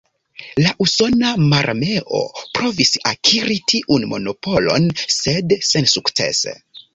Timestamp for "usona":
0.85-1.33